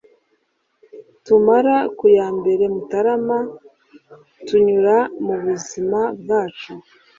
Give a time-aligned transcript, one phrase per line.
[1.25, 3.39] tumara ku ya mbere mutarama
[4.45, 6.71] tunyura mu buzima bwacu